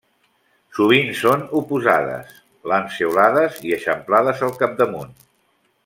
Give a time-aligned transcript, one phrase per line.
[0.77, 2.31] Sovint són oposades,
[2.73, 5.15] lanceolades i eixamplades al capdamunt.